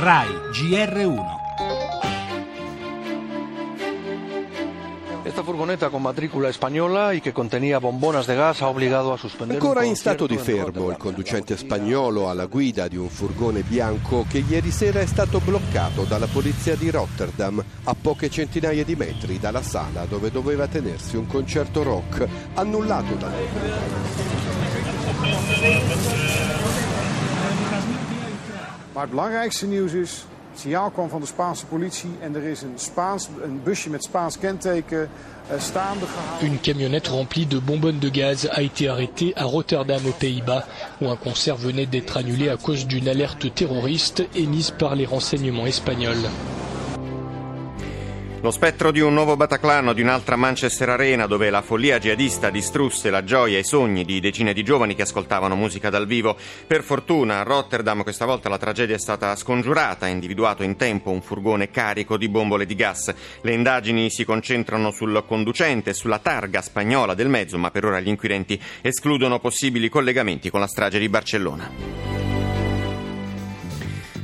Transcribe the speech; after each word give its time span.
RAI 0.00 0.28
GR1 0.50 1.38
Esta 5.24 5.42
furgoneta 5.42 5.90
con 5.90 6.00
matrícula 6.00 6.50
spagnola 6.50 7.12
y 7.12 7.20
que 7.20 7.34
contenía 7.34 7.78
bombonas 7.78 8.26
de 8.26 8.34
gas 8.34 8.62
ha 8.62 8.68
obligado 8.68 9.12
a 9.12 9.18
suspender 9.18 9.58
Ancora 9.58 9.84
in 9.84 9.94
stato 9.94 10.26
di 10.26 10.38
fermo 10.38 10.90
il 10.90 10.96
conducente 10.96 11.54
spagnolo 11.54 12.30
alla 12.30 12.46
guida 12.46 12.88
di 12.88 12.96
un 12.96 13.10
furgone 13.10 13.60
bianco 13.60 14.24
che 14.26 14.38
ieri 14.38 14.70
sera 14.70 15.00
è 15.00 15.06
stato 15.06 15.38
bloccato 15.38 16.04
dalla 16.04 16.28
polizia 16.28 16.76
di 16.76 16.90
Rotterdam 16.90 17.62
a 17.84 17.94
poche 17.94 18.30
centinaia 18.30 18.82
di 18.84 18.96
metri 18.96 19.38
dalla 19.38 19.62
sala 19.62 20.06
dove 20.06 20.30
doveva 20.30 20.66
tenersi 20.66 21.18
un 21.18 21.26
concerto 21.26 21.82
rock 21.82 22.26
annullato 22.54 23.12
dalla 23.16 24.49
Het 29.00 29.10
belangrijkste 29.10 29.66
nieuws 29.66 29.92
is, 29.92 30.24
het 30.50 30.60
signaal 30.60 30.90
kwam 30.90 31.08
van 31.08 31.20
de 31.20 31.26
Spaanse 31.26 31.66
politie 31.66 32.10
en 32.20 32.34
er 32.34 32.42
is 32.42 32.62
een, 32.62 33.60
busje 33.64 33.90
met 33.90 34.04
Spaans 34.04 34.38
kenteken 34.38 35.10
eh. 35.50 36.42
Une 36.42 36.60
camionnette 36.60 37.10
remplie 37.10 37.46
de 37.46 37.60
bonbonnes 37.60 37.98
de 37.98 38.10
gaz 38.12 38.46
a 38.46 38.62
été 38.62 38.88
arrêtée 38.88 39.32
à 39.36 39.44
Rotterdam 39.44 40.00
aux 40.06 40.12
Pays-Bas, 40.12 40.64
où 41.00 41.08
un 41.08 41.16
concert 41.16 41.56
venait 41.56 41.86
d'être 41.86 42.16
annulé 42.16 42.48
à 42.48 42.56
cause 42.56 42.86
d'une 42.86 43.08
alerte 43.08 43.52
terroriste 43.52 44.22
émise 44.36 44.70
par 44.70 44.94
les 44.94 45.06
renseignements 45.06 45.66
espagnols. 45.66 46.28
Lo 48.42 48.50
spettro 48.50 48.90
di 48.90 49.00
un 49.00 49.12
nuovo 49.12 49.36
Bataclan 49.36 49.88
o 49.88 49.92
di 49.92 50.00
un'altra 50.00 50.34
Manchester 50.34 50.88
Arena 50.88 51.26
dove 51.26 51.50
la 51.50 51.60
follia 51.60 51.98
jihadista 51.98 52.48
distrusse 52.48 53.10
la 53.10 53.22
gioia 53.22 53.58
e 53.58 53.60
i 53.60 53.64
sogni 53.64 54.02
di 54.02 54.18
decine 54.18 54.54
di 54.54 54.62
giovani 54.62 54.94
che 54.94 55.02
ascoltavano 55.02 55.54
musica 55.54 55.90
dal 55.90 56.06
vivo. 56.06 56.38
Per 56.66 56.82
fortuna 56.82 57.40
a 57.40 57.42
Rotterdam 57.42 58.02
questa 58.02 58.24
volta 58.24 58.48
la 58.48 58.56
tragedia 58.56 58.94
è 58.96 58.98
stata 58.98 59.36
scongiurata, 59.36 60.06
individuato 60.06 60.62
in 60.62 60.76
tempo 60.76 61.10
un 61.10 61.20
furgone 61.20 61.68
carico 61.70 62.16
di 62.16 62.30
bombole 62.30 62.64
di 62.64 62.74
gas. 62.74 63.12
Le 63.42 63.52
indagini 63.52 64.08
si 64.08 64.24
concentrano 64.24 64.90
sul 64.90 65.22
conducente 65.26 65.90
e 65.90 65.94
sulla 65.94 66.18
targa 66.18 66.62
spagnola 66.62 67.12
del 67.12 67.28
mezzo, 67.28 67.58
ma 67.58 67.70
per 67.70 67.84
ora 67.84 68.00
gli 68.00 68.08
inquirenti 68.08 68.58
escludono 68.80 69.38
possibili 69.38 69.90
collegamenti 69.90 70.48
con 70.48 70.60
la 70.60 70.66
strage 70.66 70.98
di 70.98 71.10
Barcellona. 71.10 72.19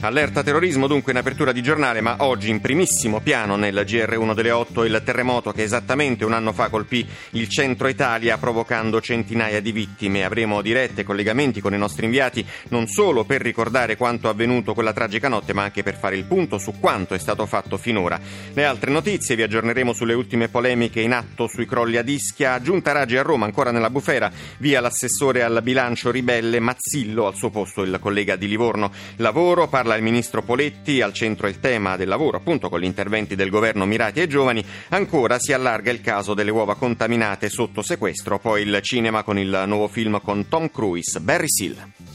Allerta 0.00 0.42
terrorismo 0.42 0.86
dunque 0.86 1.12
in 1.12 1.18
apertura 1.18 1.50
di 1.50 1.62
giornale, 1.62 2.02
ma 2.02 2.16
oggi 2.18 2.50
in 2.50 2.60
primissimo 2.60 3.20
piano 3.20 3.56
nel 3.56 3.84
GR1 3.86 4.34
delle 4.34 4.50
8 4.50 4.84
il 4.84 5.00
terremoto 5.02 5.50
che 5.52 5.62
esattamente 5.62 6.26
un 6.26 6.34
anno 6.34 6.52
fa 6.52 6.68
colpì 6.68 7.06
il 7.30 7.48
centro 7.48 7.88
Italia 7.88 8.36
provocando 8.36 9.00
centinaia 9.00 9.60
di 9.60 9.72
vittime. 9.72 10.24
Avremo 10.24 10.60
dirette 10.60 11.04
collegamenti 11.04 11.62
con 11.62 11.72
i 11.72 11.78
nostri 11.78 12.04
inviati 12.04 12.44
non 12.68 12.86
solo 12.86 13.24
per 13.24 13.40
ricordare 13.40 13.96
quanto 13.96 14.28
avvenuto 14.28 14.74
quella 14.74 14.92
tragica 14.92 15.28
notte, 15.28 15.54
ma 15.54 15.62
anche 15.62 15.82
per 15.82 15.96
fare 15.96 16.16
il 16.16 16.24
punto 16.24 16.58
su 16.58 16.78
quanto 16.78 17.14
è 17.14 17.18
stato 17.18 17.46
fatto 17.46 17.78
finora. 17.78 18.20
Le 18.52 18.64
altre 18.64 18.90
notizie 18.90 19.36
vi 19.36 19.42
aggiorneremo 19.42 19.94
sulle 19.94 20.14
ultime 20.14 20.48
polemiche 20.48 21.00
in 21.00 21.12
atto 21.12 21.46
sui 21.46 21.66
crolli 21.66 21.96
a 21.96 22.02
Ischia, 22.04 22.60
giunta 22.60 22.92
Raggi 22.92 23.16
a 23.16 23.22
Roma 23.22 23.46
ancora 23.46 23.70
nella 23.70 23.90
bufera, 23.90 24.30
via 24.58 24.80
l'assessore 24.80 25.42
al 25.42 25.60
bilancio 25.62 26.10
ribelle 26.10 26.60
Mazzillo, 26.60 27.26
al 27.26 27.34
suo 27.34 27.50
posto 27.50 27.82
il 27.82 27.98
collega 28.00 28.36
di 28.36 28.48
Livorno. 28.48 28.92
Lavoro, 29.16 29.66
parla 29.84 29.96
il 29.98 30.02
ministro 30.02 30.40
Poletti, 30.40 31.02
al 31.02 31.12
centro 31.12 31.46
il 31.46 31.60
tema 31.60 31.96
del 31.96 32.08
lavoro, 32.08 32.38
appunto 32.38 32.70
con 32.70 32.80
gli 32.80 32.84
interventi 32.84 33.34
del 33.34 33.50
governo 33.50 33.84
mirati 33.84 34.20
ai 34.20 34.28
giovani, 34.28 34.64
ancora 34.88 35.38
si 35.38 35.52
allarga 35.52 35.90
il 35.90 36.00
caso 36.00 36.32
delle 36.32 36.50
uova 36.50 36.74
contaminate 36.74 37.50
sotto 37.50 37.82
sequestro, 37.82 38.38
poi 38.38 38.62
il 38.62 38.78
cinema 38.80 39.22
con 39.22 39.38
il 39.38 39.64
nuovo 39.66 39.88
film 39.88 40.22
con 40.22 40.48
Tom 40.48 40.70
Cruise, 40.70 41.20
Barry 41.20 41.50
Seal. 41.50 42.13